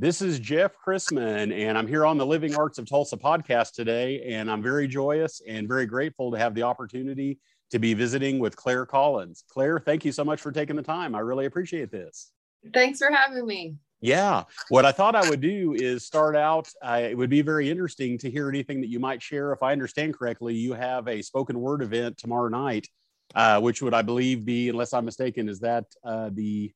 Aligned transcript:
This 0.00 0.22
is 0.22 0.38
Jeff 0.38 0.76
Chrisman, 0.86 1.52
and 1.52 1.76
I'm 1.76 1.88
here 1.88 2.06
on 2.06 2.18
the 2.18 2.24
Living 2.24 2.54
Arts 2.54 2.78
of 2.78 2.88
Tulsa 2.88 3.16
podcast 3.16 3.72
today. 3.72 4.22
And 4.28 4.48
I'm 4.48 4.62
very 4.62 4.86
joyous 4.86 5.42
and 5.44 5.66
very 5.66 5.86
grateful 5.86 6.30
to 6.30 6.38
have 6.38 6.54
the 6.54 6.62
opportunity 6.62 7.40
to 7.72 7.80
be 7.80 7.94
visiting 7.94 8.38
with 8.38 8.54
Claire 8.54 8.86
Collins. 8.86 9.42
Claire, 9.50 9.80
thank 9.80 10.04
you 10.04 10.12
so 10.12 10.22
much 10.22 10.40
for 10.40 10.52
taking 10.52 10.76
the 10.76 10.84
time. 10.84 11.16
I 11.16 11.18
really 11.18 11.46
appreciate 11.46 11.90
this. 11.90 12.30
Thanks 12.72 13.00
for 13.00 13.10
having 13.10 13.44
me. 13.44 13.74
Yeah. 14.00 14.44
What 14.68 14.84
I 14.84 14.92
thought 14.92 15.16
I 15.16 15.28
would 15.28 15.40
do 15.40 15.74
is 15.76 16.04
start 16.04 16.36
out. 16.36 16.70
Uh, 16.80 17.00
it 17.02 17.18
would 17.18 17.28
be 17.28 17.42
very 17.42 17.68
interesting 17.68 18.18
to 18.18 18.30
hear 18.30 18.48
anything 18.48 18.80
that 18.82 18.88
you 18.88 19.00
might 19.00 19.20
share. 19.20 19.52
If 19.52 19.64
I 19.64 19.72
understand 19.72 20.16
correctly, 20.16 20.54
you 20.54 20.74
have 20.74 21.08
a 21.08 21.22
spoken 21.22 21.58
word 21.58 21.82
event 21.82 22.18
tomorrow 22.18 22.48
night, 22.48 22.86
uh, 23.34 23.60
which 23.60 23.82
would, 23.82 23.94
I 23.94 24.02
believe, 24.02 24.44
be, 24.44 24.68
unless 24.68 24.92
I'm 24.92 25.06
mistaken, 25.06 25.48
is 25.48 25.58
that 25.58 25.86
uh, 26.04 26.30
the 26.32 26.72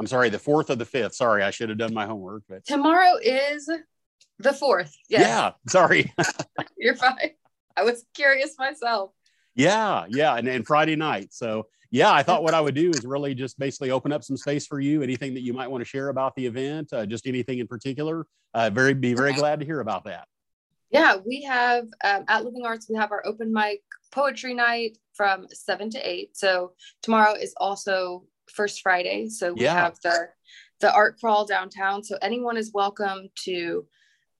I'm 0.00 0.06
sorry, 0.06 0.30
the 0.30 0.38
fourth 0.38 0.70
or 0.70 0.76
the 0.76 0.86
fifth. 0.86 1.14
Sorry, 1.14 1.42
I 1.42 1.50
should 1.50 1.68
have 1.68 1.76
done 1.76 1.92
my 1.92 2.06
homework. 2.06 2.44
But 2.48 2.64
tomorrow 2.64 3.18
is 3.22 3.70
the 4.38 4.52
fourth. 4.54 4.96
Yes. 5.10 5.20
Yeah, 5.20 5.50
sorry. 5.68 6.10
You're 6.78 6.96
fine. 6.96 7.32
I 7.76 7.84
was 7.84 8.06
curious 8.14 8.54
myself. 8.58 9.10
Yeah, 9.54 10.06
yeah, 10.08 10.36
and, 10.36 10.48
and 10.48 10.66
Friday 10.66 10.96
night. 10.96 11.34
So 11.34 11.66
yeah, 11.90 12.10
I 12.10 12.22
thought 12.22 12.42
what 12.42 12.54
I 12.54 12.62
would 12.62 12.74
do 12.74 12.88
is 12.88 13.04
really 13.04 13.34
just 13.34 13.58
basically 13.58 13.90
open 13.90 14.10
up 14.10 14.24
some 14.24 14.38
space 14.38 14.66
for 14.66 14.80
you. 14.80 15.02
Anything 15.02 15.34
that 15.34 15.42
you 15.42 15.52
might 15.52 15.70
want 15.70 15.82
to 15.82 15.84
share 15.88 16.08
about 16.08 16.34
the 16.34 16.46
event, 16.46 16.94
uh, 16.94 17.04
just 17.04 17.26
anything 17.26 17.58
in 17.58 17.66
particular. 17.66 18.26
Uh, 18.54 18.70
very 18.70 18.94
be 18.94 19.12
very 19.12 19.34
glad 19.34 19.60
to 19.60 19.66
hear 19.66 19.80
about 19.80 20.04
that. 20.04 20.26
Yeah, 20.90 21.16
we 21.26 21.42
have 21.42 21.84
um, 22.02 22.24
at 22.26 22.42
Living 22.42 22.64
Arts 22.64 22.88
we 22.88 22.96
have 22.96 23.12
our 23.12 23.24
open 23.26 23.52
mic 23.52 23.82
poetry 24.12 24.54
night 24.54 24.96
from 25.12 25.46
seven 25.52 25.90
to 25.90 25.98
eight. 25.98 26.36
So 26.38 26.72
tomorrow 27.02 27.34
is 27.34 27.52
also 27.58 28.24
first 28.50 28.82
Friday. 28.82 29.28
So 29.28 29.52
we 29.52 29.62
yeah. 29.62 29.74
have 29.74 29.98
the 30.02 30.28
the 30.80 30.92
art 30.92 31.18
crawl 31.20 31.46
downtown. 31.46 32.02
So 32.02 32.16
anyone 32.22 32.56
is 32.56 32.72
welcome 32.72 33.28
to 33.44 33.86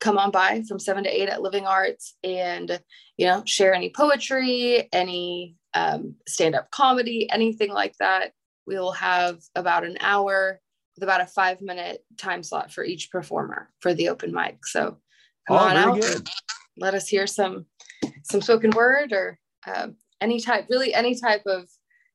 come 0.01 0.17
on 0.17 0.31
by 0.31 0.63
from 0.67 0.79
seven 0.79 1.05
to 1.05 1.11
eight 1.11 1.29
at 1.29 1.43
Living 1.43 1.67
Arts 1.67 2.17
and 2.25 2.81
you 3.17 3.27
know 3.27 3.43
share 3.47 3.75
any 3.75 3.91
poetry, 3.91 4.89
any 4.93 5.57
um, 5.75 6.17
stand 6.29 6.55
up 6.55 6.71
comedy, 6.71 7.31
anything 7.31 7.73
like 7.73 7.95
that. 8.01 8.33
We 8.67 8.79
will 8.79 8.93
have 8.93 9.41
about 9.55 9.85
an 9.85 9.99
hour 10.01 10.61
with 10.97 11.05
about 11.05 11.21
a 11.21 11.27
five 11.27 11.61
minute 11.61 12.05
time 12.17 12.43
slot 12.43 12.73
for 12.73 12.85
each 12.85 13.11
performer 13.11 13.71
for 13.81 13.95
the 13.95 14.09
open 14.09 14.33
mic. 14.33 14.67
So 14.67 14.99
come 15.49 15.57
oh, 15.57 15.59
on 15.59 15.77
out. 15.77 16.01
Good. 16.01 16.29
Let 16.77 16.95
us 16.95 17.09
hear 17.09 17.27
some 17.27 17.67
some 18.25 18.41
spoken 18.41 18.71
word 18.71 19.13
or 19.13 19.39
um, 19.67 19.97
any 20.21 20.41
type, 20.41 20.67
really 20.71 20.95
any 20.95 21.19
type 21.19 21.43
of 21.47 21.69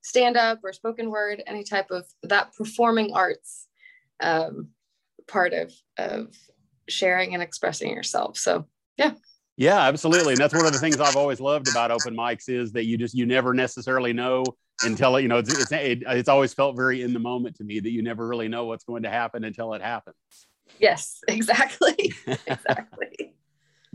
stand 0.06 0.38
up 0.38 0.60
or 0.64 0.72
spoken 0.72 1.10
word, 1.10 1.42
any 1.48 1.64
type 1.64 1.90
of 1.90 2.06
that 2.24 2.54
performing 2.56 3.12
arts 3.14 3.68
um, 4.22 4.70
part 5.28 5.52
of 5.54 5.74
of 5.98 6.36
sharing 6.88 7.34
and 7.34 7.42
expressing 7.42 7.90
yourself. 7.90 8.38
So 8.38 8.68
yeah. 8.98 9.14
Yeah, 9.58 9.80
absolutely. 9.80 10.34
And 10.34 10.38
that's 10.38 10.54
one 10.54 10.66
of 10.66 10.74
the 10.74 10.80
things 10.80 11.00
I've 11.00 11.16
always 11.16 11.40
loved 11.40 11.70
about 11.70 11.90
open 11.90 12.16
mics 12.16 12.50
is 12.50 12.74
that 12.74 12.86
you 12.86 12.98
just 12.98 13.16
you 13.16 13.26
never 13.26 13.54
necessarily 13.54 14.14
know 14.14 14.44
until 14.84 15.20
you 15.20 15.28
know 15.28 15.38
it's 15.38 15.52
it's, 15.58 15.72
it, 15.72 16.04
it's 16.06 16.30
always 16.30 16.54
felt 16.54 16.76
very 16.76 17.02
in 17.02 17.14
the 17.14 17.20
moment 17.20 17.56
to 17.56 17.64
me 17.64 17.80
that 17.80 17.90
you 17.90 18.04
never 18.04 18.28
really 18.28 18.48
know 18.48 18.66
what's 18.66 18.84
going 18.84 19.04
to 19.04 19.10
happen 19.10 19.44
until 19.44 19.74
it 19.74 19.82
happens. 19.82 20.16
Yes, 20.80 21.22
exactly. 21.28 22.14
exactly. 22.28 23.34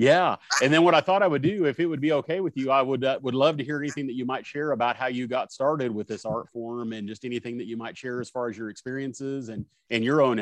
Yeah, 0.01 0.37
and 0.62 0.73
then 0.73 0.83
what 0.83 0.95
I 0.95 1.03
thought 1.03 1.23
I 1.23 1.27
would 1.27 1.43
do, 1.43 1.67
if 1.67 1.79
it 1.79 1.84
would 1.84 2.01
be 2.01 2.12
okay 2.12 2.41
with 2.41 2.56
you, 2.56 2.70
I 2.70 2.81
would 2.81 3.05
uh, 3.05 3.19
would 3.20 3.34
love 3.34 3.59
to 3.59 3.65
hear 3.65 3.79
anything 3.79 4.07
that 4.07 4.15
you 4.15 4.25
might 4.25 4.47
share 4.47 4.73
about 4.73 4.97
how 4.97 5.09
you 5.09 5.27
got 5.27 5.53
started 5.53 5.95
with 5.95 6.09
this 6.09 6.25
art 6.25 6.48
form, 6.55 6.95
and 6.95 7.07
just 7.07 7.27
anything 7.27 7.59
that 7.59 7.67
you 7.67 7.77
might 7.77 7.98
share 7.98 8.19
as 8.19 8.31
far 8.31 8.48
as 8.48 8.57
your 8.57 8.70
experiences 8.70 9.51
and 9.51 9.67
and 9.91 10.03
your 10.03 10.23
own. 10.23 10.39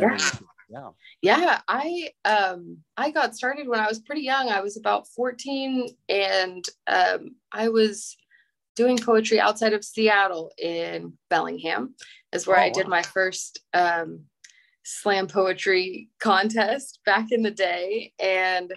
Yeah, 0.70 0.90
yeah. 1.22 1.60
I 1.66 2.10
um 2.24 2.76
I 2.96 3.10
got 3.10 3.34
started 3.34 3.66
when 3.66 3.80
I 3.80 3.88
was 3.88 3.98
pretty 3.98 4.20
young. 4.20 4.48
I 4.48 4.60
was 4.60 4.76
about 4.76 5.08
fourteen, 5.08 5.88
and 6.08 6.64
um, 6.86 7.34
I 7.50 7.68
was 7.70 8.16
doing 8.76 8.96
poetry 8.96 9.40
outside 9.40 9.72
of 9.72 9.84
Seattle 9.84 10.52
in 10.56 11.14
Bellingham, 11.30 11.96
is 12.32 12.46
where 12.46 12.60
oh, 12.60 12.62
I 12.62 12.70
did 12.70 12.86
my 12.86 13.02
first 13.02 13.58
um, 13.74 14.20
slam 14.84 15.26
poetry 15.26 16.10
contest 16.20 17.00
back 17.04 17.32
in 17.32 17.42
the 17.42 17.50
day, 17.50 18.12
and 18.20 18.72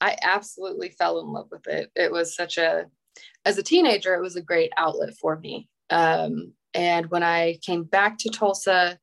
I 0.00 0.16
absolutely 0.22 0.90
fell 0.90 1.20
in 1.20 1.32
love 1.32 1.48
with 1.50 1.66
it. 1.66 1.90
It 1.94 2.12
was 2.12 2.34
such 2.34 2.58
a, 2.58 2.86
as 3.44 3.58
a 3.58 3.62
teenager, 3.62 4.14
it 4.14 4.22
was 4.22 4.36
a 4.36 4.42
great 4.42 4.72
outlet 4.76 5.14
for 5.20 5.38
me. 5.38 5.68
Um, 5.90 6.52
and 6.74 7.10
when 7.10 7.22
I 7.22 7.58
came 7.62 7.84
back 7.84 8.18
to 8.18 8.28
Tulsa, 8.28 8.98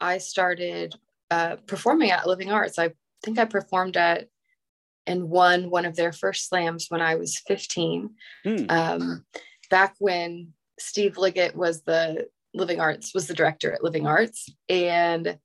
I 0.00 0.18
started 0.18 0.94
uh, 1.30 1.56
performing 1.66 2.10
at 2.10 2.26
Living 2.26 2.50
Arts. 2.50 2.78
I 2.78 2.92
think 3.22 3.38
I 3.38 3.44
performed 3.44 3.96
at 3.96 4.26
and 5.06 5.28
won 5.28 5.70
one 5.70 5.84
of 5.84 5.96
their 5.96 6.12
first 6.12 6.48
slams 6.48 6.86
when 6.88 7.00
I 7.00 7.14
was 7.16 7.38
15. 7.46 8.10
Hmm. 8.44 8.64
Um, 8.68 9.24
back 9.70 9.94
when 9.98 10.52
Steve 10.78 11.18
Liggett 11.18 11.56
was 11.56 11.82
the 11.82 12.28
Living 12.54 12.80
Arts, 12.80 13.14
was 13.14 13.26
the 13.26 13.34
director 13.34 13.72
at 13.72 13.82
Living 13.82 14.06
Arts. 14.06 14.48
And 14.68 15.38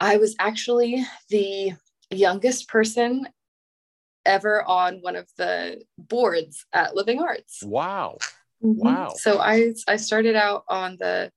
I 0.00 0.16
was 0.16 0.34
actually 0.38 1.04
the 1.28 1.72
youngest 2.10 2.68
person 2.68 3.28
ever 4.24 4.62
on 4.62 4.98
one 5.00 5.16
of 5.16 5.28
the 5.36 5.82
boards 5.98 6.64
at 6.72 6.94
Living 6.94 7.20
Arts. 7.20 7.62
Wow. 7.62 8.18
Mm-hmm. 8.62 8.80
Wow. 8.80 9.12
So 9.16 9.40
I 9.40 9.74
I 9.88 9.96
started 9.96 10.36
out 10.36 10.64
on 10.68 10.96
the 10.98 11.30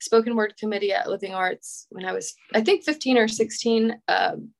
spoken 0.00 0.34
word 0.34 0.54
committee 0.58 0.92
at 0.92 1.08
Living 1.08 1.34
Arts 1.34 1.86
when 1.90 2.04
I 2.04 2.12
was 2.12 2.34
I 2.54 2.60
think 2.60 2.84
15 2.84 3.18
or 3.18 3.28
16 3.28 3.96
um, 4.08 4.50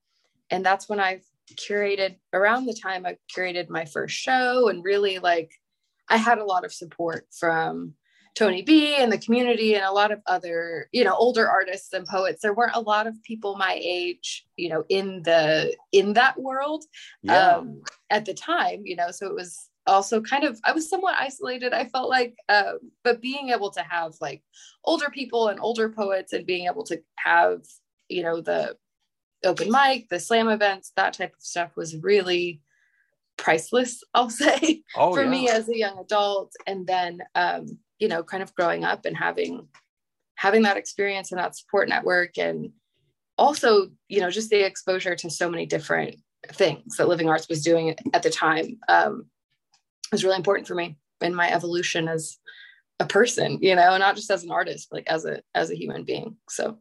and 0.51 0.65
that's 0.65 0.89
when 0.89 1.01
I 1.01 1.21
curated 1.55 2.17
around 2.33 2.67
the 2.67 2.79
time 2.81 3.05
I 3.05 3.17
curated 3.37 3.69
my 3.69 3.85
first 3.85 4.15
show 4.15 4.69
and 4.69 4.85
really 4.85 5.19
like 5.19 5.51
I 6.09 6.17
had 6.17 6.39
a 6.39 6.45
lot 6.45 6.65
of 6.65 6.73
support 6.73 7.27
from 7.37 7.95
Tony 8.35 8.63
B 8.63 8.97
and 8.97 9.13
the 9.13 9.19
community 9.19 9.75
and 9.75 9.85
a 9.85 9.93
lot 9.93 10.11
of 10.11 10.21
other, 10.27 10.89
you 10.93 11.05
know, 11.05 11.15
older 11.15 11.49
artists 11.49 11.93
and 11.93 12.07
poets. 12.07 12.41
There 12.41 12.55
weren't 12.55 12.75
a 12.75 12.81
lot 12.81 13.07
of 13.07 13.23
people 13.23 13.57
my 13.57 13.79
age, 13.83 14.47
you 14.57 14.71
know, 14.71 14.85
in 14.89 15.23
the 15.23 15.77
in 15.93 16.15
that 16.15 16.41
world 16.41 16.85
yeah. 17.23 17.57
um, 17.57 17.83
at 18.09 18.25
the 18.25 18.33
time, 18.33 18.83
you 18.85 18.97
know. 18.97 19.11
So 19.11 19.27
it 19.27 19.35
was 19.35 19.69
also 19.87 20.23
kind 20.23 20.45
of 20.45 20.59
I 20.65 20.73
was 20.73 20.89
somewhat 20.89 21.17
isolated. 21.19 21.75
I 21.75 21.85
felt 21.87 22.09
like, 22.09 22.35
uh, 22.49 22.75
but 23.05 23.21
being 23.21 23.51
able 23.51 23.71
to 23.73 23.83
have 23.83 24.15
like 24.21 24.43
older 24.85 25.11
people 25.11 25.49
and 25.49 25.61
older 25.61 25.91
poets 25.91 26.33
and 26.33 26.47
being 26.47 26.67
able 26.67 26.85
to 26.85 27.03
have, 27.17 27.61
you 28.09 28.23
know, 28.23 28.41
the 28.41 28.77
open 29.45 29.71
mic, 29.71 30.09
the 30.09 30.21
slam 30.21 30.49
events, 30.49 30.93
that 30.97 31.13
type 31.13 31.35
of 31.35 31.43
stuff 31.43 31.77
was 31.77 31.97
really 31.99 32.63
priceless. 33.37 34.03
I'll 34.15 34.31
say 34.45 34.85
oh, 34.97 35.13
for 35.13 35.25
yeah. 35.25 35.31
me 35.31 35.49
as 35.51 35.69
a 35.69 35.77
young 35.77 35.99
adult, 35.99 36.53
and 36.67 36.87
then. 36.87 37.21
Um, 37.35 37.79
you 38.03 38.09
know 38.09 38.25
kind 38.25 38.43
of 38.43 38.53
growing 38.57 38.83
up 38.83 39.05
and 39.05 39.17
having 39.17 39.69
having 40.35 40.63
that 40.63 40.77
experience 40.77 41.31
and 41.31 41.39
that 41.39 41.57
support 41.57 41.89
network 41.89 42.37
and 42.37 42.71
also 43.39 43.89
you 44.09 44.21
know 44.21 44.29
just 44.29 44.51
the 44.51 44.67
exposure 44.67 45.15
to 45.15 45.31
so 45.31 45.49
many 45.49 45.65
different 45.65 46.17
things 46.49 46.97
that 46.97 47.07
living 47.07 47.29
arts 47.29 47.49
was 47.49 47.63
doing 47.63 47.95
at 48.13 48.25
the 48.25 48.31
time 48.31 48.77
um, 48.89 49.27
was 50.11 50.25
really 50.25 50.37
important 50.37 50.67
for 50.67 50.75
me 50.75 50.97
in 51.21 51.33
my 51.33 51.49
evolution 51.53 52.09
as 52.09 52.39
a 52.99 53.07
person 53.07 53.59
you 53.63 53.77
know 53.77 53.97
not 53.97 54.17
just 54.17 54.33
as 54.33 54.43
an 54.43 54.51
artist 54.51 54.89
but 54.91 54.97
like 54.97 55.07
as 55.07 55.25
a 55.25 55.41
as 55.55 55.71
a 55.71 55.79
human 55.79 56.03
being 56.03 56.37
so 56.49 56.77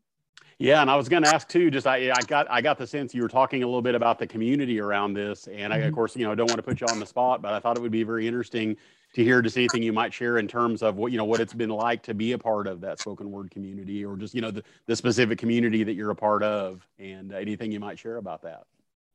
yeah, 0.58 0.84
and 0.84 0.92
I 0.92 0.96
was 0.96 1.10
going 1.10 1.24
to 1.24 1.34
ask 1.34 1.50
too. 1.50 1.72
Just 1.72 1.88
I, 1.88 2.12
I 2.12 2.22
got 2.28 2.46
I 2.48 2.62
got 2.62 2.78
the 2.78 2.86
sense 2.86 3.16
you 3.16 3.24
were 3.24 3.28
talking 3.28 3.64
a 3.64 3.66
little 3.66 3.82
bit 3.82 3.96
about 3.96 4.20
the 4.20 4.28
community 4.28 4.80
around 4.80 5.16
this, 5.16 5.48
and 5.48 5.74
I, 5.74 5.78
of 5.78 5.86
mm-hmm. 5.86 5.96
course, 5.96 6.16
you 6.16 6.24
know, 6.24 6.32
I 6.32 6.36
don't 6.36 6.48
want 6.52 6.60
to 6.60 6.64
put 6.64 6.80
you 6.80 6.86
on 6.88 7.00
the 7.00 7.06
spot, 7.08 7.42
but 7.42 7.52
I 7.52 7.60
thought 7.60 7.78
it 7.78 7.82
would 7.82 7.92
be 7.92 8.04
very 8.04 8.28
interesting 8.28 8.78
to 9.14 9.24
hear 9.24 9.42
just 9.42 9.58
anything 9.58 9.84
you 9.84 9.94
might 9.94 10.14
share 10.14 10.38
in 10.38 10.48
terms 10.48 10.82
of 10.82 10.96
what 10.96 11.12
you 11.12 11.18
know 11.18 11.26
what 11.26 11.42
it's 11.42 11.54
been 11.54 11.70
like 11.70 12.02
to 12.04 12.14
be 12.14 12.32
a 12.32 12.38
part 12.38 12.68
of 12.68 12.82
that 12.82 13.00
spoken 13.00 13.32
word 13.32 13.52
community 13.52 14.06
or 14.06 14.16
just 14.16 14.34
you 14.34 14.42
know 14.42 14.52
the, 14.52 14.64
the 14.86 14.96
specific 14.96 15.38
community 15.38 15.84
that 15.84 15.94
you're 15.94 16.12
a 16.12 16.16
part 16.16 16.44
of 16.44 16.88
and 17.00 17.34
anything 17.34 17.72
you 17.72 17.80
might 17.80 18.00
share 18.00 18.18
about 18.18 18.42
that 18.42 18.64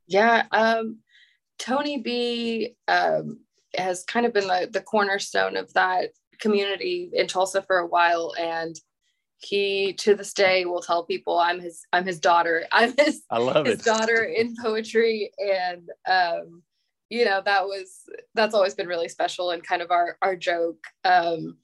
yeah 0.06 0.44
um, 0.53 0.99
tony 1.59 1.99
b 1.99 2.76
um, 2.88 3.38
has 3.76 4.05
kind 4.05 4.26
of 4.26 4.32
been 4.32 4.47
the, 4.47 4.69
the 4.73 4.81
cornerstone 4.81 5.56
of 5.56 5.73
that 5.75 6.11
community 6.38 7.11
in 7.12 7.26
tulsa 7.26 7.62
for 7.62 7.79
a 7.79 7.87
while 7.87 8.35
and 8.38 8.79
he 9.38 9.93
to 9.94 10.15
this 10.15 10.32
day 10.32 10.65
will 10.65 10.81
tell 10.81 11.05
people 11.05 11.38
i'm 11.38 11.61
his 11.61 11.82
i'm 11.93 12.06
his 12.06 12.21
daughter 12.21 12.65
i'm 12.73 12.94
his 12.99 13.23
i 13.31 13.38
love 13.38 13.67
his 13.67 13.81
it. 13.81 13.85
daughter 13.85 14.25
in 14.25 14.55
poetry 14.61 15.31
and 15.38 15.88
um 16.09 16.62
you 17.08 17.25
know 17.25 17.41
that 17.44 17.64
was 17.64 18.03
that's 18.35 18.55
always 18.55 18.75
been 18.75 18.88
really 18.88 19.08
special 19.08 19.50
and 19.50 19.62
kind 19.62 19.82
of 19.82 19.91
our 19.91 20.17
our 20.23 20.37
joke 20.37 20.85
um 21.05 21.56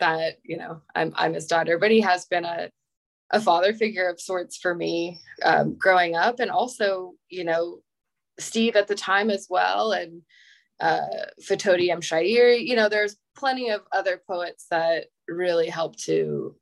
that 0.00 0.38
you 0.42 0.56
know 0.56 0.80
i'm 0.94 1.12
i'm 1.16 1.34
his 1.34 1.46
daughter 1.46 1.78
but 1.78 1.90
he 1.90 2.00
has 2.00 2.26
been 2.26 2.44
a 2.44 2.68
a 3.30 3.40
father 3.40 3.72
figure 3.72 4.08
of 4.08 4.20
sorts 4.20 4.56
for 4.56 4.74
me 4.74 5.18
um, 5.44 5.74
growing 5.78 6.14
up. 6.14 6.40
And 6.40 6.50
also 6.50 7.14
you 7.28 7.44
know 7.44 7.80
steve 8.38 8.76
at 8.76 8.88
the 8.88 8.94
time 8.94 9.30
as 9.30 9.46
well 9.48 9.92
and 9.92 10.22
uh 10.80 11.00
fatodi 11.42 11.90
m. 11.90 12.00
Shair. 12.00 12.64
You 12.64 12.76
know 12.76 12.88
there's 12.88 13.16
plenty 13.36 13.70
of 13.70 13.82
other 13.92 14.20
poets 14.26 14.66
that 14.70 15.06
really 15.28 15.68
helped 15.68 16.04
to 16.04 16.54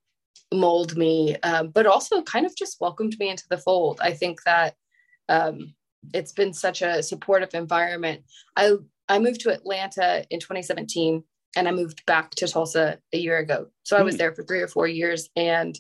mold 0.55 0.97
me 0.97 1.37
um, 1.43 1.71
but 1.71 1.87
also 1.87 2.23
kind 2.23 2.47
of 2.47 2.55
just 2.55 2.81
welcomed 2.81 3.17
me 3.19 3.31
into 3.31 3.49
the 3.49 3.59
fold. 3.59 4.01
I 4.03 4.13
think 4.13 4.43
that 4.45 4.75
um, 5.29 5.75
it's 6.13 6.33
been 6.33 6.53
such 6.53 6.83
a 6.83 7.03
supportive 7.03 7.55
environment. 7.55 8.23
I 8.57 8.75
I 9.09 9.19
moved 9.19 9.41
to 9.43 9.53
Atlanta 9.53 10.25
in 10.31 10.41
2017 10.41 11.23
and 11.57 11.69
I 11.69 11.71
moved 11.71 12.05
back 12.07 12.31
to 12.37 12.49
Tulsa 12.49 12.99
a 13.13 13.19
year 13.19 13.39
ago. 13.39 13.67
So 13.83 13.97
I 13.97 14.03
was 14.03 14.15
hmm. 14.15 14.19
there 14.19 14.35
for 14.35 14.43
three 14.43 14.61
or 14.61 14.69
four 14.69 14.87
years 14.87 15.29
and 15.37 15.79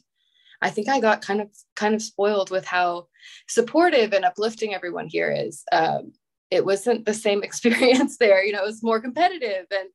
I 0.61 0.71
think 0.71 0.89
I 0.89 1.01
got 1.01 1.23
kind 1.23 1.41
of 1.41 1.49
kind 1.77 1.95
of 1.95 2.03
spoiled 2.03 2.51
with 2.51 2.65
how 2.65 3.09
supportive 3.49 4.13
and 4.13 4.25
uplifting 4.25 4.75
everyone 4.75 5.09
here 5.09 5.33
is. 5.33 5.65
Um, 5.73 6.13
it 6.51 6.65
wasn't 6.65 7.07
the 7.07 7.15
same 7.15 7.43
experience 7.45 8.19
there, 8.19 8.45
you 8.45 8.53
know, 8.53 8.63
it 8.63 8.67
was 8.67 8.83
more 8.83 9.01
competitive 9.01 9.67
and 9.71 9.89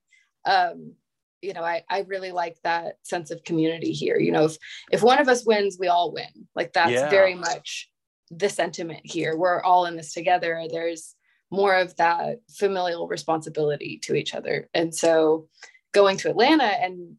um, 0.46 0.94
you 1.42 1.54
know, 1.54 1.64
I, 1.64 1.84
I 1.90 2.00
really 2.08 2.32
like 2.32 2.58
that 2.64 2.96
sense 3.04 3.30
of 3.30 3.44
community 3.44 3.92
here. 3.92 4.18
You 4.18 4.32
know, 4.32 4.46
if 4.46 4.58
if 4.92 5.04
one 5.04 5.20
of 5.20 5.28
us 5.28 5.46
wins, 5.46 5.78
we 5.80 5.88
all 5.88 6.12
win. 6.12 6.48
Like 6.56 6.74
that's 6.74 6.92
yeah. 6.92 7.10
very 7.10 7.36
much 7.36 7.90
the 8.32 8.50
sentiment 8.50 9.02
here. 9.04 9.36
We're 9.36 9.62
all 9.62 9.86
in 9.86 9.96
this 9.96 10.14
together. 10.14 10.64
There's 10.70 11.16
more 11.50 11.76
of 11.76 11.96
that 11.98 12.40
familial 12.50 13.08
responsibility 13.08 14.00
to 14.04 14.16
each 14.16 14.34
other. 14.34 14.70
And 14.74 14.94
so 14.94 15.48
going 15.94 16.18
to 16.18 16.30
Atlanta 16.30 16.66
and 16.66 17.16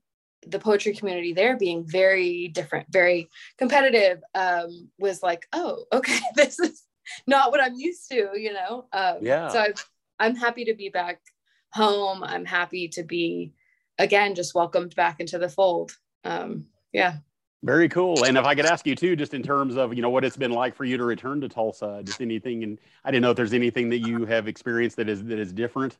the 0.46 0.58
poetry 0.58 0.94
community 0.94 1.32
there 1.32 1.56
being 1.56 1.84
very 1.86 2.48
different, 2.48 2.86
very 2.90 3.28
competitive, 3.56 4.20
um, 4.34 4.90
was 4.98 5.22
like, 5.22 5.46
oh, 5.52 5.84
okay, 5.92 6.18
this 6.34 6.58
is 6.58 6.84
not 7.26 7.50
what 7.50 7.62
I'm 7.62 7.74
used 7.74 8.08
to, 8.10 8.30
you 8.34 8.52
know? 8.52 8.86
Um, 8.92 9.18
yeah. 9.22 9.48
So 9.48 9.60
I've, 9.60 9.90
I'm 10.18 10.36
happy 10.36 10.66
to 10.66 10.74
be 10.74 10.88
back 10.88 11.20
home. 11.72 12.22
I'm 12.22 12.44
happy 12.44 12.88
to 12.88 13.02
be, 13.02 13.52
again, 13.98 14.34
just 14.34 14.54
welcomed 14.54 14.94
back 14.94 15.20
into 15.20 15.38
the 15.38 15.48
fold. 15.48 15.92
Um, 16.24 16.66
yeah. 16.92 17.16
Very 17.64 17.88
cool. 17.88 18.24
And 18.24 18.38
if 18.38 18.44
I 18.44 18.54
could 18.54 18.66
ask 18.66 18.86
you 18.86 18.94
too, 18.94 19.16
just 19.16 19.34
in 19.34 19.42
terms 19.42 19.76
of 19.76 19.92
you 19.92 20.00
know 20.00 20.10
what 20.10 20.24
it's 20.24 20.36
been 20.36 20.52
like 20.52 20.76
for 20.76 20.84
you 20.84 20.96
to 20.96 21.04
return 21.04 21.40
to 21.40 21.48
Tulsa, 21.48 22.02
just 22.04 22.20
anything, 22.20 22.62
and 22.62 22.78
I 23.04 23.10
didn't 23.10 23.22
know 23.22 23.32
if 23.32 23.36
there's 23.36 23.52
anything 23.52 23.88
that 23.88 23.98
you 23.98 24.24
have 24.26 24.46
experienced 24.46 24.96
that 24.98 25.08
is 25.08 25.24
that 25.24 25.40
is 25.40 25.52
different, 25.52 25.96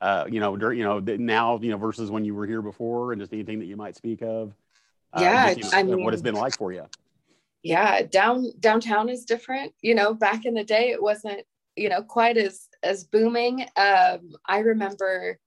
uh, 0.00 0.26
you 0.30 0.38
know, 0.38 0.56
you 0.70 0.84
know 0.84 1.00
now 1.00 1.58
you 1.60 1.70
know 1.70 1.78
versus 1.78 2.12
when 2.12 2.24
you 2.24 2.34
were 2.34 2.46
here 2.46 2.62
before, 2.62 3.12
and 3.12 3.20
just 3.20 3.32
anything 3.32 3.58
that 3.58 3.66
you 3.66 3.76
might 3.76 3.96
speak 3.96 4.22
of. 4.22 4.54
Uh, 5.12 5.20
yeah, 5.20 5.54
just, 5.54 5.58
you 5.58 5.64
know, 5.72 5.78
I 5.78 5.82
mean, 5.82 6.04
what 6.04 6.14
it's 6.14 6.22
been 6.22 6.36
like 6.36 6.56
for 6.56 6.72
you. 6.72 6.86
Yeah, 7.64 8.02
down 8.02 8.52
downtown 8.60 9.08
is 9.08 9.24
different. 9.24 9.74
You 9.82 9.96
know, 9.96 10.14
back 10.14 10.44
in 10.44 10.54
the 10.54 10.64
day, 10.64 10.90
it 10.90 11.02
wasn't 11.02 11.42
you 11.74 11.88
know 11.88 12.02
quite 12.02 12.36
as 12.36 12.68
as 12.84 13.02
booming. 13.02 13.62
Um, 13.76 14.30
I 14.46 14.60
remember 14.60 15.40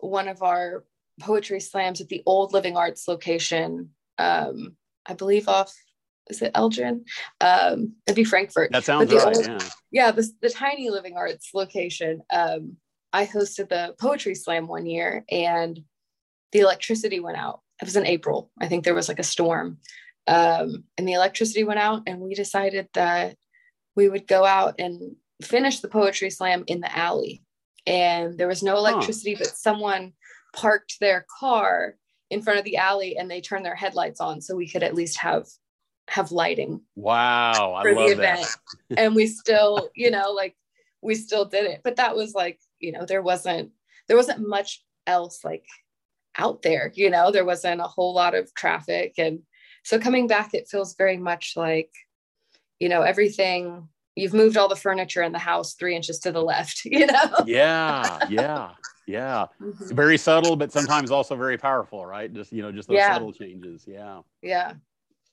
one 0.00 0.26
of 0.26 0.42
our 0.42 0.84
poetry 1.20 1.60
slams 1.60 2.00
at 2.00 2.08
the 2.08 2.24
old 2.26 2.52
Living 2.52 2.76
Arts 2.76 3.06
location. 3.06 3.90
Um, 4.18 4.76
I 5.06 5.14
believe 5.14 5.48
off 5.48 5.74
is 6.30 6.42
it 6.42 6.52
Elgin? 6.54 7.04
Um, 7.40 7.94
it'd 8.06 8.16
be 8.16 8.24
Frankfort. 8.24 8.72
That 8.72 8.84
sounds 8.84 9.12
right. 9.12 9.36
Old, 9.36 9.46
yeah. 9.46 9.58
Yeah. 9.90 10.10
The, 10.10 10.28
the 10.40 10.50
tiny 10.50 10.90
living 10.90 11.16
arts 11.16 11.50
location. 11.54 12.22
Um, 12.32 12.76
I 13.12 13.26
hosted 13.26 13.68
the 13.68 13.94
poetry 13.98 14.34
slam 14.34 14.66
one 14.66 14.86
year 14.86 15.24
and 15.30 15.80
the 16.52 16.60
electricity 16.60 17.20
went 17.20 17.36
out. 17.36 17.60
It 17.80 17.84
was 17.84 17.96
in 17.96 18.06
April. 18.06 18.50
I 18.60 18.68
think 18.68 18.84
there 18.84 18.94
was 18.94 19.08
like 19.08 19.18
a 19.18 19.24
storm. 19.24 19.78
Um, 20.26 20.84
and 20.96 21.06
the 21.06 21.12
electricity 21.12 21.64
went 21.64 21.80
out 21.80 22.02
and 22.06 22.20
we 22.20 22.34
decided 22.34 22.88
that 22.94 23.36
we 23.94 24.08
would 24.08 24.26
go 24.26 24.44
out 24.44 24.76
and 24.78 25.16
finish 25.42 25.80
the 25.80 25.88
poetry 25.88 26.30
slam 26.30 26.64
in 26.66 26.80
the 26.80 26.96
alley. 26.96 27.42
And 27.86 28.38
there 28.38 28.48
was 28.48 28.62
no 28.62 28.76
electricity, 28.76 29.34
huh. 29.34 29.40
but 29.40 29.56
someone 29.56 30.14
parked 30.54 30.98
their 31.00 31.26
car 31.38 31.96
in 32.34 32.42
front 32.42 32.58
of 32.58 32.64
the 32.64 32.76
alley 32.76 33.16
and 33.16 33.30
they 33.30 33.40
turned 33.40 33.64
their 33.64 33.76
headlights 33.76 34.20
on 34.20 34.40
so 34.40 34.56
we 34.56 34.68
could 34.68 34.82
at 34.82 34.94
least 34.94 35.18
have 35.18 35.46
have 36.08 36.32
lighting. 36.32 36.82
Wow, 36.96 37.80
for 37.80 37.94
the 37.94 38.06
event. 38.06 38.46
and 38.96 39.14
we 39.14 39.26
still, 39.26 39.88
you 39.94 40.10
know, 40.10 40.32
like 40.32 40.54
we 41.00 41.14
still 41.14 41.44
did 41.44 41.64
it. 41.64 41.80
But 41.84 41.96
that 41.96 42.16
was 42.16 42.34
like, 42.34 42.58
you 42.80 42.92
know, 42.92 43.06
there 43.06 43.22
wasn't 43.22 43.70
there 44.08 44.16
wasn't 44.16 44.46
much 44.46 44.84
else 45.06 45.44
like 45.44 45.64
out 46.36 46.62
there, 46.62 46.92
you 46.94 47.08
know, 47.08 47.30
there 47.30 47.44
wasn't 47.44 47.80
a 47.80 47.84
whole 47.84 48.12
lot 48.12 48.34
of 48.34 48.52
traffic 48.54 49.14
and 49.16 49.40
so 49.84 49.98
coming 49.98 50.26
back 50.26 50.54
it 50.54 50.68
feels 50.68 50.96
very 50.96 51.16
much 51.16 51.52
like 51.56 51.90
you 52.80 52.88
know, 52.88 53.02
everything 53.02 53.88
you've 54.16 54.34
moved 54.34 54.56
all 54.56 54.68
the 54.68 54.76
furniture 54.76 55.22
in 55.22 55.32
the 55.32 55.38
house 55.38 55.74
3 55.74 55.94
inches 55.94 56.18
to 56.20 56.32
the 56.32 56.42
left, 56.42 56.82
you 56.84 57.06
know. 57.06 57.44
yeah, 57.46 58.18
yeah. 58.28 58.70
Yeah. 59.06 59.46
Mm-hmm. 59.60 59.94
Very 59.94 60.18
subtle, 60.18 60.56
but 60.56 60.72
sometimes 60.72 61.10
also 61.10 61.36
very 61.36 61.58
powerful, 61.58 62.06
right? 62.06 62.32
Just, 62.32 62.52
you 62.52 62.62
know, 62.62 62.72
just 62.72 62.88
those 62.88 62.96
yeah. 62.96 63.12
subtle 63.12 63.32
changes. 63.32 63.84
Yeah. 63.86 64.20
Yeah. 64.42 64.74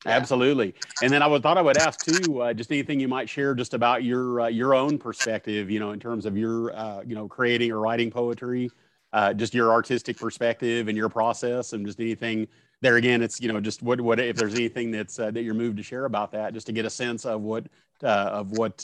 Absolutely. 0.05 0.73
And 1.03 1.13
then 1.13 1.21
I 1.21 1.27
would 1.27 1.43
thought 1.43 1.57
I 1.57 1.61
would 1.61 1.77
ask 1.77 2.03
too, 2.03 2.41
uh, 2.41 2.53
just 2.53 2.71
anything 2.71 2.99
you 2.99 3.07
might 3.07 3.29
share 3.29 3.53
just 3.53 3.73
about 3.73 4.03
your 4.03 4.41
uh, 4.41 4.47
your 4.47 4.73
own 4.73 4.97
perspective, 4.97 5.69
you 5.69 5.79
know, 5.79 5.91
in 5.91 5.99
terms 5.99 6.25
of 6.25 6.37
your 6.37 6.75
uh, 6.75 7.01
you 7.05 7.13
know 7.13 7.27
creating 7.27 7.71
or 7.71 7.79
writing 7.79 8.09
poetry, 8.09 8.71
uh, 9.13 9.33
just 9.33 9.53
your 9.53 9.71
artistic 9.71 10.17
perspective 10.17 10.87
and 10.87 10.97
your 10.97 11.09
process, 11.09 11.73
and 11.73 11.85
just 11.85 11.99
anything 11.99 12.47
there. 12.81 12.95
Again, 12.95 13.21
it's 13.21 13.39
you 13.39 13.53
know 13.53 13.59
just 13.59 13.83
what 13.83 14.01
what 14.01 14.19
if 14.19 14.35
there's 14.35 14.55
anything 14.55 14.89
that's 14.89 15.19
uh, 15.19 15.29
that 15.29 15.43
you're 15.43 15.53
moved 15.53 15.77
to 15.77 15.83
share 15.83 16.05
about 16.05 16.31
that, 16.31 16.53
just 16.53 16.65
to 16.65 16.73
get 16.73 16.85
a 16.85 16.89
sense 16.89 17.23
of 17.23 17.41
what 17.41 17.67
uh, 18.03 18.07
of 18.07 18.51
what 18.51 18.83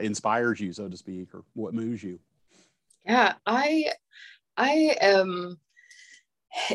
inspires 0.00 0.58
you, 0.58 0.72
so 0.72 0.88
to 0.88 0.96
speak, 0.96 1.34
or 1.34 1.44
what 1.52 1.74
moves 1.74 2.02
you. 2.02 2.18
Yeah, 3.04 3.34
I 3.46 3.90
I 4.56 4.96
am 5.00 5.58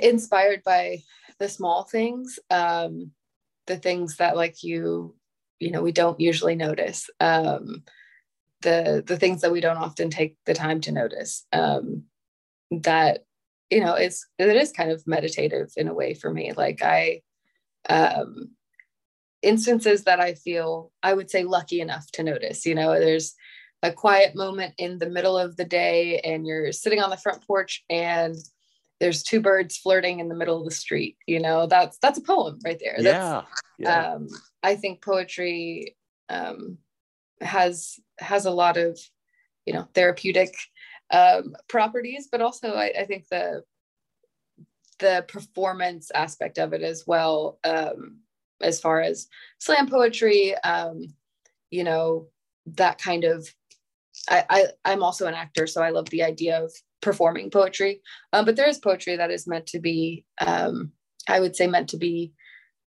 inspired 0.01 0.63
by 0.63 1.03
the 1.39 1.49
small 1.49 1.83
things, 1.83 2.39
um, 2.49 3.11
the 3.67 3.77
things 3.77 4.17
that 4.17 4.35
like 4.35 4.63
you, 4.63 5.15
you 5.59 5.71
know, 5.71 5.81
we 5.81 5.91
don't 5.91 6.19
usually 6.19 6.55
notice. 6.55 7.09
Um, 7.19 7.83
the 8.61 9.03
the 9.05 9.17
things 9.17 9.41
that 9.41 9.51
we 9.51 9.59
don't 9.59 9.77
often 9.77 10.09
take 10.09 10.37
the 10.45 10.53
time 10.53 10.81
to 10.81 10.91
notice. 10.91 11.45
Um, 11.51 12.03
that 12.71 13.25
you 13.69 13.79
know, 13.79 13.95
it's 13.95 14.27
it 14.37 14.55
is 14.55 14.71
kind 14.71 14.91
of 14.91 15.07
meditative 15.07 15.71
in 15.77 15.87
a 15.87 15.93
way 15.93 16.13
for 16.13 16.31
me. 16.31 16.53
Like 16.53 16.83
I 16.83 17.21
um 17.89 18.51
instances 19.41 20.03
that 20.03 20.19
I 20.19 20.35
feel 20.35 20.91
I 21.01 21.13
would 21.13 21.31
say 21.31 21.43
lucky 21.43 21.81
enough 21.81 22.11
to 22.13 22.23
notice. 22.23 22.65
You 22.65 22.75
know, 22.75 22.99
there's 22.99 23.33
a 23.83 23.91
quiet 23.91 24.35
moment 24.35 24.73
in 24.77 24.99
the 24.99 25.09
middle 25.09 25.37
of 25.37 25.55
the 25.57 25.65
day 25.65 26.19
and 26.19 26.45
you're 26.45 26.71
sitting 26.71 27.01
on 27.01 27.09
the 27.09 27.17
front 27.17 27.45
porch 27.45 27.83
and 27.89 28.35
there's 28.99 29.23
two 29.23 29.41
birds 29.41 29.77
flirting 29.77 30.19
in 30.19 30.29
the 30.29 30.35
middle 30.35 30.59
of 30.59 30.65
the 30.65 30.75
street 30.75 31.17
you 31.25 31.39
know 31.39 31.65
that's 31.65 31.97
that's 31.97 32.19
a 32.19 32.23
poem 32.23 32.59
right 32.63 32.79
there 32.79 32.95
yeah, 32.99 33.41
yeah. 33.79 34.13
Um, 34.13 34.27
i 34.63 34.75
think 34.75 35.01
poetry 35.01 35.95
um, 36.29 36.77
has 37.41 37.99
has 38.19 38.45
a 38.45 38.51
lot 38.51 38.77
of 38.77 38.99
you 39.65 39.73
know 39.73 39.87
therapeutic 39.93 40.55
um, 41.11 41.55
properties 41.67 42.29
but 42.31 42.41
also 42.41 42.73
I, 42.73 42.93
I, 42.99 43.05
think 43.05 43.27
the 43.27 43.63
the 44.99 45.25
performance 45.27 46.09
aspect 46.15 46.57
of 46.57 46.71
it 46.71 46.83
as 46.83 47.05
well 47.05 47.59
um, 47.65 48.19
as 48.61 48.79
far 48.79 49.01
as 49.01 49.27
slam 49.57 49.89
poetry 49.89 50.55
um, 50.63 51.13
you 51.69 51.83
know 51.83 52.27
that 52.67 52.97
kind 52.97 53.23
of 53.23 53.53
I, 54.29 54.67
I 54.85 54.91
am 54.91 55.03
also 55.03 55.27
an 55.27 55.33
actor, 55.33 55.67
so 55.67 55.81
I 55.81 55.89
love 55.89 56.09
the 56.09 56.23
idea 56.23 56.63
of 56.63 56.71
performing 57.01 57.49
poetry. 57.49 58.01
Um, 58.33 58.45
but 58.45 58.55
there 58.55 58.67
is 58.67 58.77
poetry 58.77 59.15
that 59.15 59.31
is 59.31 59.47
meant 59.47 59.67
to 59.67 59.79
be, 59.79 60.25
um, 60.39 60.91
I 61.27 61.39
would 61.39 61.55
say, 61.55 61.67
meant 61.67 61.89
to 61.89 61.97
be 61.97 62.33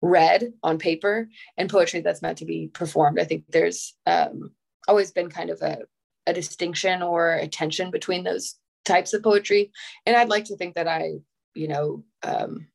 read 0.03 0.53
on 0.63 0.79
paper, 0.79 1.29
and 1.57 1.71
poetry 1.71 2.01
that's 2.01 2.23
meant 2.23 2.39
to 2.39 2.45
be 2.45 2.69
performed. 2.69 3.21
I 3.21 3.25
think 3.25 3.45
there's 3.49 3.95
um, 4.07 4.53
always 4.89 5.11
been 5.11 5.31
kind 5.31 5.51
of 5.51 5.61
a, 5.63 5.79
a 6.27 6.33
distinction 6.33 7.03
or 7.03 7.35
a 7.35 7.47
tension 7.47 7.91
between 7.91 8.25
those 8.25 8.57
types 8.85 9.13
of 9.13 9.23
poetry, 9.23 9.73
and 10.07 10.17
I'd 10.17 10.31
like 10.31 10.47
to 10.47 10.57
think 10.57 10.75
that 10.75 10.89
I, 10.89 11.13
you 11.55 11.69
know, 11.69 12.05
um, 12.23 12.67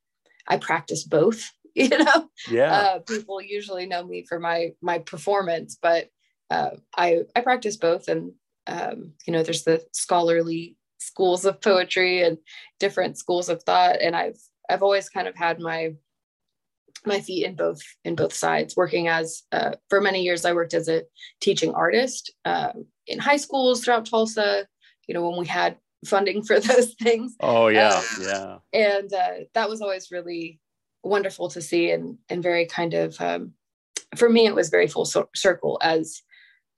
I 0.48 0.56
practice 0.58 1.04
both. 1.04 1.50
You 1.78 1.90
know, 1.90 2.30
yeah. 2.50 2.72
Uh, 2.72 2.98
people 3.00 3.38
usually 3.38 3.84
know 3.84 4.02
me 4.02 4.24
for 4.26 4.40
my 4.40 4.70
my 4.80 5.00
performance, 5.00 5.76
but 5.78 6.08
uh, 6.48 6.70
I 6.96 7.24
I 7.36 7.42
practice 7.42 7.76
both, 7.76 8.08
and 8.08 8.32
um, 8.66 9.12
you 9.26 9.32
know, 9.32 9.42
there's 9.42 9.64
the 9.64 9.84
scholarly 9.92 10.76
schools 10.98 11.44
of 11.44 11.60
poetry 11.60 12.22
and 12.22 12.38
different 12.80 13.18
schools 13.18 13.48
of 13.48 13.62
thought, 13.62 14.00
and 14.00 14.16
I've 14.16 14.38
I've 14.68 14.82
always 14.82 15.08
kind 15.08 15.28
of 15.28 15.36
had 15.36 15.60
my 15.60 15.94
my 17.04 17.20
feet 17.20 17.46
in 17.46 17.54
both 17.54 17.80
in 18.04 18.14
both 18.14 18.32
sides. 18.32 18.76
Working 18.76 19.08
as 19.08 19.42
uh, 19.52 19.72
for 19.88 20.00
many 20.00 20.22
years, 20.22 20.44
I 20.44 20.52
worked 20.52 20.74
as 20.74 20.88
a 20.88 21.02
teaching 21.40 21.74
artist 21.74 22.32
uh, 22.44 22.72
in 23.06 23.18
high 23.18 23.36
schools 23.36 23.84
throughout 23.84 24.06
Tulsa. 24.06 24.66
You 25.06 25.14
know, 25.14 25.28
when 25.28 25.38
we 25.38 25.46
had 25.46 25.76
funding 26.04 26.42
for 26.42 26.58
those 26.60 26.94
things. 26.94 27.36
Oh 27.40 27.68
yeah, 27.68 27.96
um, 27.96 28.04
yeah. 28.20 28.58
And 28.72 29.12
uh, 29.12 29.44
that 29.54 29.68
was 29.68 29.80
always 29.80 30.10
really 30.10 30.60
wonderful 31.02 31.48
to 31.50 31.62
see, 31.62 31.90
and 31.90 32.18
and 32.28 32.42
very 32.42 32.66
kind 32.66 32.94
of 32.94 33.20
um, 33.20 33.52
for 34.16 34.28
me, 34.28 34.46
it 34.46 34.54
was 34.54 34.68
very 34.68 34.88
full 34.88 35.06
circle 35.34 35.78
as 35.82 36.22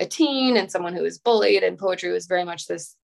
a 0.01 0.07
teen 0.07 0.57
and 0.57 0.71
someone 0.71 0.95
who 0.95 1.03
was 1.03 1.19
bullied 1.19 1.63
and 1.63 1.79
poetry 1.79 2.11
was 2.13 2.27
very 2.27 2.45
much 2.45 2.67
this 2.67 2.97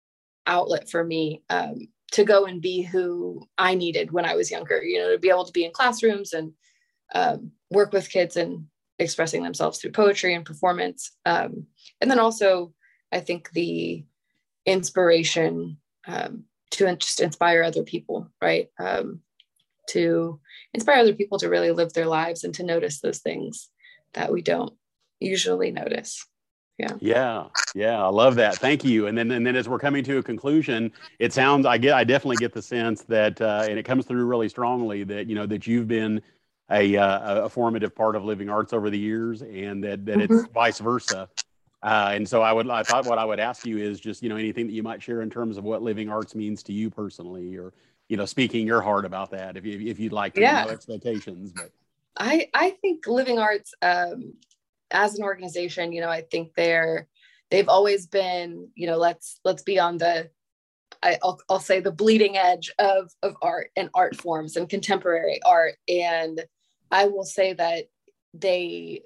outlet 0.46 0.90
for 0.90 1.04
me 1.04 1.42
um, 1.50 1.76
to 2.12 2.24
go 2.24 2.46
and 2.46 2.62
be 2.62 2.82
who 2.82 3.42
i 3.58 3.74
needed 3.74 4.12
when 4.12 4.26
i 4.26 4.36
was 4.36 4.52
younger 4.52 4.84
you 4.84 5.00
know 5.00 5.12
to 5.12 5.18
be 5.18 5.30
able 5.30 5.46
to 5.46 5.54
be 5.54 5.66
in 5.66 5.72
classrooms 5.72 6.34
and 6.34 6.54
um, 7.16 7.52
work 7.70 7.94
with 7.94 8.10
kids 8.10 8.36
and 8.38 8.66
expressing 9.00 9.44
themselves 9.44 9.80
through 9.80 9.92
poetry 9.92 10.34
and 10.34 10.46
performance. 10.46 11.12
Um, 11.26 11.68
and 12.02 12.10
then 12.10 12.20
also, 12.20 12.74
I 13.12 13.20
think 13.20 13.52
the 13.52 14.06
inspiration 14.66 15.78
um, 16.08 16.46
to 16.72 16.96
just 16.96 17.20
inspire 17.20 17.64
other 17.64 17.84
people, 17.84 18.30
right? 18.42 18.70
Um, 18.80 19.22
to 19.90 20.40
inspire 20.74 21.00
other 21.00 21.14
people 21.14 21.38
to 21.40 21.50
really 21.50 21.72
live 21.72 21.94
their 21.94 22.06
lives 22.08 22.44
and 22.44 22.54
to 22.56 22.64
notice 22.64 23.00
those 23.00 23.20
things 23.20 23.70
that 24.14 24.32
we 24.32 24.42
don't 24.42 24.74
usually 25.20 25.72
notice. 25.72 26.26
Yeah. 26.78 26.94
Yeah. 27.00 27.44
Yeah. 27.76 28.04
I 28.04 28.08
love 28.08 28.36
that. 28.36 28.56
Thank 28.56 28.84
you. 28.84 29.08
And 29.08 29.18
then, 29.18 29.30
and 29.32 29.46
then 29.46 29.56
as 29.56 29.70
we're 29.70 29.80
coming 29.80 30.04
to 30.06 30.18
a 30.18 30.24
conclusion, 30.24 30.92
it 31.20 31.32
sounds, 31.32 31.66
I 31.66 31.78
get, 31.78 31.94
I 31.94 32.04
definitely 32.04 32.38
get 32.38 32.52
the 32.54 32.64
sense 32.64 33.04
that, 33.04 33.40
uh, 33.40 33.66
and 33.70 33.78
it 33.78 33.84
comes 33.84 34.06
through 34.06 34.26
really 34.26 34.50
strongly 34.50 35.04
that, 35.04 35.28
you 35.28 35.36
know, 35.36 35.46
that 35.46 35.68
you've 35.68 35.88
been 35.88 36.22
a, 36.72 36.98
uh, 36.98 37.46
a 37.46 37.50
formative 37.50 37.96
part 37.96 38.16
of 38.16 38.26
living 38.26 38.50
arts 38.50 38.74
over 38.74 38.90
the 38.90 38.98
years 38.98 39.44
and 39.44 39.84
that, 39.84 40.04
that 40.06 40.18
mm-hmm. 40.18 40.34
it's 40.34 40.48
vice 40.52 40.80
versa. 40.80 41.30
Uh, 41.84 42.12
and 42.14 42.28
so 42.28 42.42
I 42.42 42.52
would, 42.52 42.68
I 42.70 42.82
thought 42.82 43.06
what 43.06 43.20
I 43.20 43.26
would 43.26 43.40
ask 43.40 43.66
you 43.66 43.78
is 43.78 44.00
just, 44.00 44.24
you 44.24 44.30
know, 44.30 44.38
anything 44.38 44.66
that 44.66 44.74
you 44.74 44.82
might 44.82 45.04
share 45.04 45.22
in 45.22 45.30
terms 45.30 45.58
of 45.58 45.64
what 45.64 45.84
living 45.84 46.10
arts 46.10 46.34
means 46.34 46.64
to 46.64 46.74
you 46.74 46.90
personally, 46.90 47.56
or, 47.56 47.74
you 48.10 48.18
know, 48.18 48.26
speaking 48.26 48.66
your 48.66 48.82
heart 48.82 49.06
about 49.06 49.30
that, 49.32 49.58
if 49.58 49.66
you, 49.66 49.80
if 49.88 50.00
you'd 50.00 50.14
like 50.14 50.34
to 50.34 50.42
yeah. 50.42 50.64
know 50.64 50.72
expectations, 50.72 51.52
but. 51.52 51.70
I, 52.16 52.48
I 52.54 52.70
think 52.70 53.08
living 53.08 53.40
arts, 53.40 53.74
um, 53.82 54.34
as 54.94 55.16
an 55.16 55.24
organization, 55.24 55.92
you 55.92 56.02
know, 56.02 56.10
I 56.10 56.22
think 56.22 56.54
they're, 56.56 57.08
they've 57.52 57.70
always 57.70 58.08
been, 58.08 58.70
you 58.76 58.88
know, 58.88 58.98
let's, 58.98 59.40
let's 59.44 59.64
be 59.64 59.80
on 59.80 59.98
the, 59.98 60.30
I, 61.02 61.18
will 61.22 61.42
I'll 61.50 61.60
say 61.60 61.80
the 61.80 61.92
bleeding 61.92 62.38
edge 62.38 62.72
of, 62.80 63.12
of 63.22 63.36
art 63.42 63.72
and 63.76 63.90
art 63.94 64.16
forms 64.16 64.56
and 64.56 64.70
contemporary 64.70 65.42
art. 65.44 65.76
And 65.88 66.46
I 66.92 67.08
will 67.08 67.26
say 67.26 67.54
that 67.54 67.86
they 68.34 69.02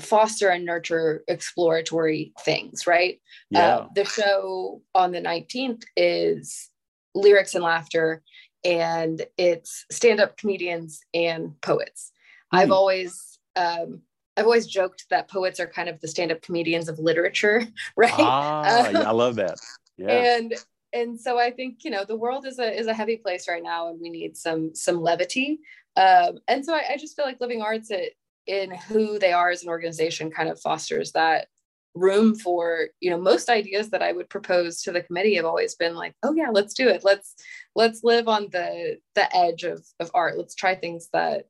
foster 0.00 0.48
and 0.48 0.64
nurture 0.64 1.22
exploratory 1.28 2.32
things, 2.40 2.86
right? 2.86 3.20
Yeah. 3.50 3.76
Uh, 3.76 3.88
the 3.94 4.04
show 4.04 4.82
on 4.94 5.12
the 5.12 5.20
19th 5.20 5.84
is 5.96 6.70
lyrics 7.14 7.54
and 7.54 7.62
laughter, 7.62 8.22
and 8.64 9.24
it's 9.36 9.84
stand 9.90 10.20
up 10.20 10.36
comedians 10.36 11.00
and 11.12 11.60
poets. 11.60 12.10
Mm. 12.52 12.58
I've 12.58 12.70
always, 12.72 13.38
um, 13.56 14.02
I've 14.36 14.46
always 14.46 14.66
joked 14.66 15.06
that 15.10 15.30
poets 15.30 15.60
are 15.60 15.66
kind 15.66 15.88
of 15.88 16.00
the 16.00 16.08
stand 16.08 16.32
up 16.32 16.42
comedians 16.42 16.88
of 16.88 16.98
literature, 16.98 17.62
right? 17.96 18.12
Ah, 18.16 18.86
um, 18.86 18.94
yeah, 18.94 19.08
I 19.08 19.12
love 19.12 19.36
that. 19.36 19.56
Yeah. 19.96 20.10
And 20.10 20.54
and 20.92 21.20
so 21.20 21.38
I 21.38 21.50
think 21.50 21.84
you 21.84 21.90
know 21.90 22.04
the 22.04 22.16
world 22.16 22.46
is 22.46 22.58
a 22.58 22.78
is 22.78 22.86
a 22.86 22.94
heavy 22.94 23.16
place 23.16 23.48
right 23.48 23.62
now, 23.62 23.88
and 23.88 24.00
we 24.00 24.10
need 24.10 24.36
some 24.36 24.74
some 24.74 25.00
levity. 25.00 25.60
Um, 25.96 26.38
and 26.48 26.64
so 26.64 26.74
I, 26.74 26.82
I 26.92 26.96
just 26.96 27.14
feel 27.14 27.24
like 27.24 27.40
living 27.40 27.62
arts 27.62 27.90
it, 27.90 28.14
in 28.46 28.72
who 28.74 29.18
they 29.18 29.32
are 29.32 29.50
as 29.50 29.62
an 29.62 29.68
organization 29.68 30.30
kind 30.30 30.48
of 30.48 30.60
fosters 30.60 31.12
that 31.12 31.48
room 31.94 32.34
for 32.34 32.88
you 33.00 33.08
know 33.08 33.18
most 33.18 33.48
ideas 33.48 33.90
that 33.90 34.02
i 34.02 34.10
would 34.10 34.28
propose 34.28 34.82
to 34.82 34.90
the 34.90 35.02
committee 35.02 35.36
have 35.36 35.44
always 35.44 35.76
been 35.76 35.94
like 35.94 36.12
oh 36.24 36.34
yeah 36.34 36.50
let's 36.50 36.74
do 36.74 36.88
it 36.88 37.04
let's 37.04 37.36
let's 37.76 38.02
live 38.02 38.26
on 38.26 38.48
the 38.50 38.98
the 39.14 39.36
edge 39.36 39.62
of 39.62 39.86
of 40.00 40.10
art 40.12 40.36
let's 40.36 40.56
try 40.56 40.74
things 40.74 41.08
that 41.12 41.44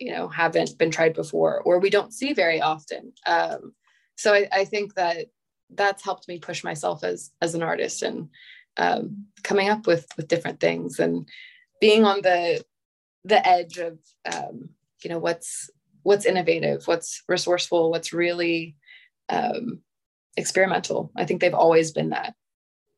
you 0.00 0.12
know 0.12 0.28
haven't 0.28 0.76
been 0.78 0.90
tried 0.90 1.14
before 1.14 1.62
or 1.64 1.78
we 1.78 1.90
don't 1.90 2.12
see 2.12 2.32
very 2.32 2.60
often 2.60 3.12
um, 3.26 3.72
so 4.16 4.34
I, 4.34 4.48
I 4.52 4.64
think 4.64 4.94
that 4.94 5.26
that's 5.72 6.04
helped 6.04 6.26
me 6.26 6.38
push 6.38 6.64
myself 6.64 7.04
as 7.04 7.30
as 7.40 7.54
an 7.54 7.62
artist 7.62 8.02
and 8.02 8.28
um, 8.76 9.26
coming 9.44 9.68
up 9.68 9.86
with 9.86 10.06
with 10.16 10.28
different 10.28 10.58
things 10.58 10.98
and 10.98 11.28
being 11.80 12.04
on 12.04 12.22
the 12.22 12.64
the 13.24 13.46
edge 13.46 13.78
of 13.78 13.98
um, 14.32 14.70
you 15.04 15.10
know 15.10 15.18
what's 15.18 15.70
what's 16.02 16.26
innovative, 16.26 16.86
what's 16.86 17.22
resourceful, 17.28 17.90
what's 17.90 18.12
really 18.12 18.76
um, 19.28 19.80
experimental. 20.36 21.12
I 21.16 21.24
think 21.24 21.40
they've 21.40 21.54
always 21.54 21.92
been 21.92 22.10
that, 22.10 22.34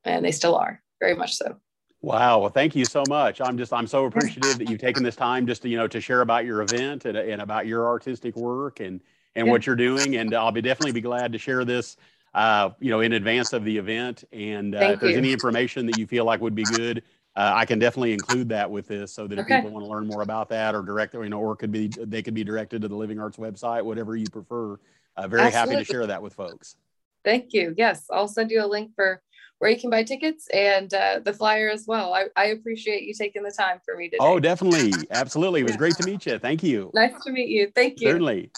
and 0.04 0.24
they 0.24 0.32
still 0.32 0.54
are 0.54 0.82
very 1.00 1.14
much 1.14 1.34
so. 1.34 1.56
Wow. 2.02 2.40
Well, 2.40 2.50
thank 2.50 2.74
you 2.74 2.84
so 2.84 3.04
much. 3.08 3.40
I'm 3.40 3.56
just, 3.56 3.72
I'm 3.72 3.86
so 3.86 4.06
appreciative 4.06 4.58
that 4.58 4.68
you've 4.68 4.80
taken 4.80 5.02
this 5.02 5.16
time 5.16 5.46
just 5.46 5.62
to, 5.62 5.68
you 5.68 5.76
know, 5.76 5.86
to 5.86 6.00
share 6.00 6.20
about 6.20 6.44
your 6.44 6.62
event 6.62 7.04
and, 7.04 7.16
and 7.16 7.40
about 7.40 7.66
your 7.66 7.86
artistic 7.86 8.36
work 8.36 8.80
and, 8.80 9.00
and 9.36 9.46
yeah. 9.46 9.52
what 9.52 9.66
you're 9.66 9.76
doing. 9.76 10.16
And 10.16 10.34
I'll 10.34 10.52
be 10.52 10.60
definitely 10.60 10.92
be 10.92 11.00
glad 11.00 11.32
to 11.32 11.38
share 11.38 11.64
this, 11.64 11.96
uh, 12.34 12.70
you 12.80 12.90
know, 12.90 13.00
in 13.00 13.12
advance 13.12 13.52
of 13.52 13.64
the 13.64 13.78
event. 13.78 14.24
And 14.32 14.74
uh, 14.74 14.78
if 14.78 15.00
there's 15.00 15.12
you. 15.12 15.18
any 15.18 15.32
information 15.32 15.86
that 15.86 15.96
you 15.96 16.06
feel 16.06 16.24
like 16.24 16.40
would 16.40 16.56
be 16.56 16.64
good 16.64 17.02
uh, 17.34 17.52
I 17.54 17.64
can 17.64 17.78
definitely 17.78 18.12
include 18.12 18.50
that 18.50 18.70
with 18.70 18.88
this 18.88 19.12
so 19.12 19.26
that 19.26 19.38
if 19.38 19.46
people 19.46 19.70
want 19.70 19.84
to 19.86 19.90
learn 19.90 20.06
more 20.06 20.20
about 20.20 20.50
that 20.50 20.74
or 20.74 20.82
direct, 20.82 21.14
you 21.14 21.28
know, 21.30 21.40
or 21.40 21.56
could 21.56 21.72
be, 21.72 21.88
they 21.88 22.22
could 22.22 22.34
be 22.34 22.44
directed 22.44 22.82
to 22.82 22.88
the 22.88 22.96
Living 22.96 23.18
Arts 23.18 23.38
website, 23.38 23.82
whatever 23.82 24.16
you 24.16 24.26
prefer. 24.30 24.78
Uh, 25.16 25.28
very 25.28 25.44
Absolutely. 25.44 25.74
happy 25.74 25.84
to 25.84 25.90
share 25.90 26.06
that 26.06 26.22
with 26.22 26.34
folks. 26.34 26.76
Thank 27.24 27.54
you. 27.54 27.74
Yes, 27.76 28.04
I'll 28.10 28.28
send 28.28 28.50
you 28.50 28.62
a 28.62 28.66
link 28.66 28.90
for 28.94 29.22
where 29.62 29.70
you 29.70 29.78
can 29.78 29.90
buy 29.90 30.02
tickets 30.02 30.48
and 30.52 30.92
uh, 30.92 31.20
the 31.24 31.32
flyer 31.32 31.70
as 31.70 31.86
well. 31.86 32.12
I, 32.14 32.24
I 32.34 32.46
appreciate 32.46 33.04
you 33.04 33.14
taking 33.14 33.44
the 33.44 33.52
time 33.52 33.78
for 33.84 33.96
me 33.96 34.06
today. 34.06 34.18
Oh, 34.18 34.40
definitely. 34.40 34.92
Absolutely. 35.12 35.60
It 35.60 35.64
was 35.66 35.76
great 35.76 35.94
to 35.98 36.04
meet 36.04 36.26
you. 36.26 36.36
Thank 36.40 36.64
you. 36.64 36.90
Nice 36.94 37.12
to 37.22 37.30
meet 37.30 37.48
you. 37.48 37.70
Thank 37.72 38.00
you. 38.00 38.08
Certainly. 38.08 38.50